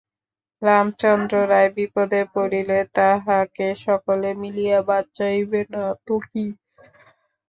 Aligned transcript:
রামচন্দ্র 0.61 1.33
রায় 1.51 1.71
বিপদে 1.77 2.21
পড়িলে 2.33 2.79
তাঁহাকে 2.95 3.67
সকলে 3.85 4.29
মিলিয়া 4.41 4.79
বাঁচাইবে 4.89 5.61
না 5.73 5.85
তো 6.05 6.15
কি! 6.27 6.45